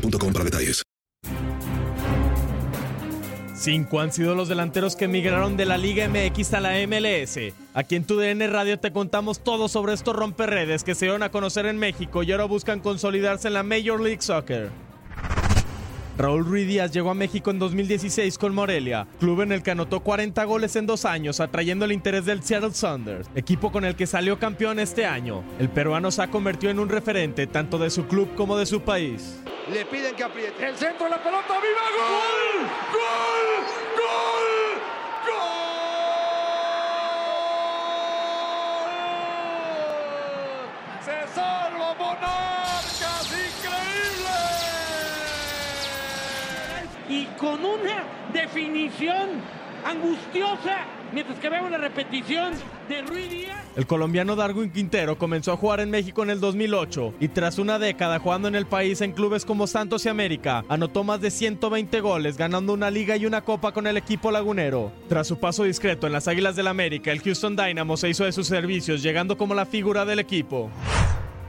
boostmobile.com 0.00 0.32
para 0.32 0.44
detalles. 0.44 0.82
Cinco 3.54 4.00
han 4.00 4.12
sido 4.12 4.34
los 4.34 4.48
delanteros 4.48 4.96
que 4.96 5.06
emigraron 5.06 5.56
de 5.56 5.64
la 5.64 5.78
Liga 5.78 6.08
MX 6.08 6.52
a 6.54 6.60
la 6.60 6.74
MLS. 6.86 7.54
Aquí 7.74 7.96
en 7.96 8.04
tu 8.04 8.16
DN 8.16 8.46
Radio 8.48 8.78
te 8.78 8.92
contamos 8.92 9.40
todo 9.42 9.68
sobre 9.68 9.94
estos 9.94 10.14
romperredes 10.14 10.84
que 10.84 10.94
se 10.94 11.06
dieron 11.06 11.22
a 11.22 11.30
conocer 11.30 11.66
en 11.66 11.78
México 11.78 12.22
y 12.22 12.30
ahora 12.30 12.44
buscan 12.44 12.80
consolidarse 12.80 13.48
en 13.48 13.54
la 13.54 13.62
Major 13.62 14.00
League 14.00 14.20
Soccer. 14.20 14.70
Raúl 16.18 16.46
Ruiz 16.46 16.66
Díaz 16.66 16.92
llegó 16.92 17.10
a 17.10 17.14
México 17.14 17.50
en 17.50 17.58
2016 17.58 18.38
con 18.38 18.54
Morelia, 18.54 19.06
club 19.20 19.42
en 19.42 19.52
el 19.52 19.62
que 19.62 19.72
anotó 19.72 20.00
40 20.00 20.44
goles 20.44 20.74
en 20.76 20.86
dos 20.86 21.04
años, 21.04 21.40
atrayendo 21.40 21.84
el 21.84 21.92
interés 21.92 22.24
del 22.24 22.42
Seattle 22.42 22.72
Sounders, 22.72 23.28
equipo 23.34 23.70
con 23.70 23.84
el 23.84 23.96
que 23.96 24.06
salió 24.06 24.38
campeón 24.38 24.78
este 24.78 25.04
año. 25.04 25.44
El 25.58 25.68
peruano 25.68 26.10
se 26.10 26.22
ha 26.22 26.30
convertido 26.30 26.70
en 26.70 26.78
un 26.78 26.88
referente 26.88 27.46
tanto 27.46 27.78
de 27.78 27.90
su 27.90 28.06
club 28.06 28.34
como 28.34 28.56
de 28.56 28.64
su 28.64 28.80
país. 28.80 29.40
Le 29.68 29.84
piden 29.84 30.14
que 30.14 30.22
apriete. 30.22 30.64
El 30.68 30.76
centro 30.76 31.04
de 31.06 31.10
la 31.10 31.22
pelota, 31.22 31.54
¡viva 31.60 31.90
gol! 31.98 32.68
¡Gol! 32.92 33.48
¡Gol! 33.96 34.80
¡Gol! 35.26 35.66
¡Se 41.04 41.18
salva 41.34 41.94
Monarcas! 41.94 43.26
¡Increíble! 43.26 44.36
y 47.08 47.24
con 47.38 47.64
una 47.64 48.04
definición 48.32 49.42
angustiosa, 49.84 50.84
mientras 51.12 51.38
que 51.38 51.48
vemos 51.48 51.70
la 51.70 51.78
repetición 51.78 52.54
de 52.88 53.02
Ruiz 53.02 53.30
Díaz. 53.30 53.56
El 53.76 53.86
colombiano 53.86 54.36
Darwin 54.36 54.70
Quintero 54.70 55.18
comenzó 55.18 55.52
a 55.52 55.56
jugar 55.56 55.80
en 55.80 55.90
México 55.90 56.22
en 56.22 56.30
el 56.30 56.40
2008 56.40 57.14
y 57.20 57.28
tras 57.28 57.58
una 57.58 57.78
década 57.78 58.18
jugando 58.18 58.48
en 58.48 58.54
el 58.54 58.66
país 58.66 59.00
en 59.00 59.12
clubes 59.12 59.44
como 59.44 59.66
Santos 59.66 60.06
y 60.06 60.08
América, 60.08 60.64
anotó 60.68 61.04
más 61.04 61.20
de 61.20 61.30
120 61.30 62.00
goles, 62.00 62.36
ganando 62.36 62.72
una 62.72 62.90
liga 62.90 63.16
y 63.16 63.26
una 63.26 63.42
copa 63.42 63.72
con 63.72 63.86
el 63.86 63.96
equipo 63.96 64.30
lagunero. 64.30 64.92
Tras 65.08 65.26
su 65.26 65.38
paso 65.38 65.64
discreto 65.64 66.06
en 66.06 66.12
las 66.12 66.28
Águilas 66.28 66.56
del 66.56 66.68
América, 66.68 67.12
el 67.12 67.20
Houston 67.20 67.56
Dynamo 67.56 67.96
se 67.96 68.08
hizo 68.08 68.24
de 68.24 68.32
sus 68.32 68.46
servicios, 68.46 69.02
llegando 69.02 69.36
como 69.36 69.54
la 69.54 69.66
figura 69.66 70.04
del 70.04 70.18
equipo. 70.18 70.70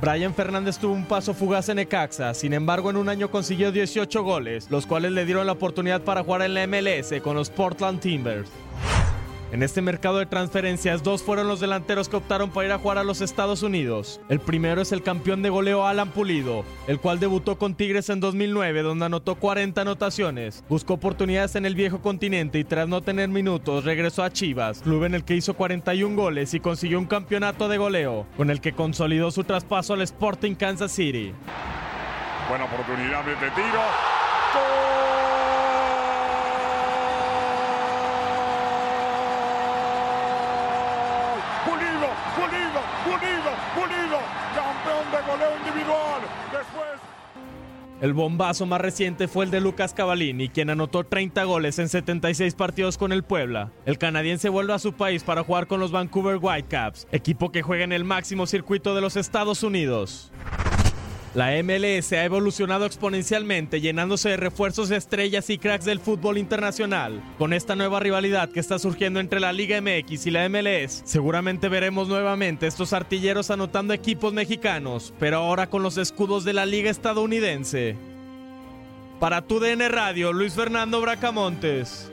Brian 0.00 0.34
Fernández 0.34 0.78
tuvo 0.78 0.92
un 0.92 1.06
paso 1.06 1.32
fugaz 1.32 1.68
en 1.68 1.76
Necaxa, 1.76 2.34
sin 2.34 2.52
embargo 2.52 2.90
en 2.90 2.96
un 2.96 3.08
año 3.08 3.30
consiguió 3.30 3.72
18 3.72 4.22
goles, 4.22 4.70
los 4.70 4.86
cuales 4.86 5.12
le 5.12 5.24
dieron 5.24 5.46
la 5.46 5.52
oportunidad 5.52 6.02
para 6.02 6.22
jugar 6.22 6.42
en 6.42 6.54
la 6.54 6.66
MLS 6.66 7.20
con 7.22 7.36
los 7.36 7.48
Portland 7.48 8.00
Timbers. 8.00 8.50
En 9.54 9.62
este 9.62 9.82
mercado 9.82 10.18
de 10.18 10.26
transferencias, 10.26 11.04
dos 11.04 11.22
fueron 11.22 11.46
los 11.46 11.60
delanteros 11.60 12.08
que 12.08 12.16
optaron 12.16 12.50
para 12.50 12.66
ir 12.66 12.72
a 12.72 12.78
jugar 12.78 12.98
a 12.98 13.04
los 13.04 13.20
Estados 13.20 13.62
Unidos. 13.62 14.20
El 14.28 14.40
primero 14.40 14.82
es 14.82 14.90
el 14.90 15.04
campeón 15.04 15.42
de 15.42 15.48
goleo 15.48 15.86
Alan 15.86 16.10
Pulido, 16.10 16.64
el 16.88 16.98
cual 16.98 17.20
debutó 17.20 17.56
con 17.56 17.76
Tigres 17.76 18.10
en 18.10 18.18
2009, 18.18 18.82
donde 18.82 19.04
anotó 19.04 19.36
40 19.36 19.82
anotaciones. 19.82 20.64
Buscó 20.68 20.94
oportunidades 20.94 21.54
en 21.54 21.66
el 21.66 21.76
viejo 21.76 22.02
continente 22.02 22.58
y 22.58 22.64
tras 22.64 22.88
no 22.88 23.00
tener 23.00 23.28
minutos, 23.28 23.84
regresó 23.84 24.24
a 24.24 24.32
Chivas, 24.32 24.80
club 24.80 25.04
en 25.04 25.14
el 25.14 25.24
que 25.24 25.36
hizo 25.36 25.54
41 25.54 26.20
goles 26.20 26.52
y 26.52 26.58
consiguió 26.58 26.98
un 26.98 27.06
campeonato 27.06 27.68
de 27.68 27.78
goleo, 27.78 28.26
con 28.36 28.50
el 28.50 28.60
que 28.60 28.72
consolidó 28.72 29.30
su 29.30 29.44
traspaso 29.44 29.94
al 29.94 30.02
Sporting 30.02 30.56
Kansas 30.56 30.90
City. 30.90 31.32
Buena 32.48 32.64
oportunidad 32.64 33.24
de 33.24 33.34
tiro. 33.36 33.82
Pulido, 34.52 34.83
Pulido, 43.14 43.52
Pulido, 43.76 44.18
campeón 44.56 45.10
de 45.12 45.30
goleo 45.30 45.56
individual. 45.58 46.20
Después. 46.50 47.00
El 48.00 48.12
bombazo 48.12 48.66
más 48.66 48.80
reciente 48.80 49.28
fue 49.28 49.44
el 49.44 49.52
de 49.52 49.60
Lucas 49.60 49.94
Cavallini, 49.94 50.48
quien 50.48 50.68
anotó 50.68 51.04
30 51.04 51.44
goles 51.44 51.78
en 51.78 51.88
76 51.88 52.54
partidos 52.56 52.98
con 52.98 53.12
el 53.12 53.22
Puebla. 53.22 53.70
El 53.86 53.98
canadiense 53.98 54.48
vuelve 54.48 54.72
a 54.72 54.80
su 54.80 54.94
país 54.94 55.22
para 55.22 55.44
jugar 55.44 55.68
con 55.68 55.78
los 55.78 55.92
Vancouver 55.92 56.38
Whitecaps, 56.40 57.06
equipo 57.12 57.52
que 57.52 57.62
juega 57.62 57.84
en 57.84 57.92
el 57.92 58.02
máximo 58.02 58.46
circuito 58.46 58.96
de 58.96 59.00
los 59.00 59.16
Estados 59.16 59.62
Unidos. 59.62 60.32
La 61.34 61.50
MLS 61.64 62.12
ha 62.12 62.24
evolucionado 62.24 62.86
exponencialmente, 62.86 63.80
llenándose 63.80 64.28
de 64.28 64.36
refuerzos 64.36 64.88
de 64.88 64.96
estrellas 64.96 65.50
y 65.50 65.58
cracks 65.58 65.84
del 65.84 65.98
fútbol 65.98 66.38
internacional. 66.38 67.20
Con 67.38 67.52
esta 67.52 67.74
nueva 67.74 67.98
rivalidad 67.98 68.50
que 68.50 68.60
está 68.60 68.78
surgiendo 68.78 69.18
entre 69.18 69.40
la 69.40 69.52
Liga 69.52 69.80
MX 69.80 70.28
y 70.28 70.30
la 70.30 70.48
MLS, 70.48 71.02
seguramente 71.04 71.68
veremos 71.68 72.06
nuevamente 72.06 72.68
estos 72.68 72.92
artilleros 72.92 73.50
anotando 73.50 73.92
equipos 73.92 74.32
mexicanos, 74.32 75.12
pero 75.18 75.38
ahora 75.38 75.68
con 75.68 75.82
los 75.82 75.98
escudos 75.98 76.44
de 76.44 76.52
la 76.52 76.66
Liga 76.66 76.88
estadounidense. 76.88 77.96
Para 79.18 79.42
tu 79.42 79.58
DN 79.58 79.88
Radio, 79.88 80.32
Luis 80.32 80.54
Fernando 80.54 81.00
Bracamontes. 81.00 82.12